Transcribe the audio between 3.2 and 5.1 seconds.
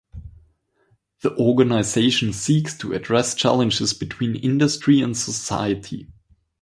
challenges between industry